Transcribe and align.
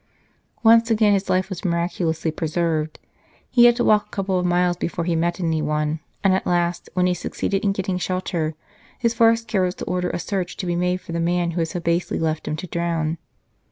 Once 0.63 0.89
again 0.89 1.13
his 1.13 1.29
life 1.29 1.47
was 1.47 1.63
miraculously 1.63 2.31
preserved. 2.31 2.97
He 3.51 3.65
had 3.65 3.75
to 3.75 3.83
walk 3.83 4.07
a 4.07 4.09
couple 4.09 4.39
of 4.39 4.47
miles 4.47 4.75
before 4.75 5.05
he 5.05 5.15
met 5.15 5.39
anyone, 5.39 5.99
and 6.23 6.33
at 6.33 6.47
last, 6.47 6.89
when 6.95 7.05
he 7.05 7.13
succeeded 7.13 7.63
in 7.63 7.71
getting 7.71 7.99
shelter, 7.99 8.55
his 8.97 9.13
first 9.13 9.47
care 9.47 9.61
was 9.61 9.75
to 9.75 9.85
order 9.85 10.09
a 10.09 10.17
search 10.17 10.57
to 10.57 10.65
be 10.65 10.75
made 10.75 11.01
for 11.01 11.11
the 11.11 11.19
man 11.19 11.51
who 11.51 11.61
had 11.61 11.67
so 11.67 11.79
basely 11.79 12.17
left 12.17 12.47
him 12.47 12.55
to 12.55 12.65
drown. 12.65 13.19